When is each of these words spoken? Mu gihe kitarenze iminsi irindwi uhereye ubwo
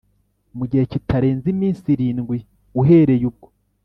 Mu 0.57 0.65
gihe 0.69 0.83
kitarenze 0.91 1.45
iminsi 1.53 1.85
irindwi 1.95 2.37
uhereye 2.81 3.25
ubwo 3.31 3.47